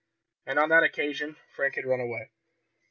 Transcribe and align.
And 0.47 0.57
on 0.57 0.69
that 0.69 0.81
occasion 0.81 1.35
Frank 1.53 1.75
had 1.75 1.85
run 1.85 1.99
away. 1.99 2.31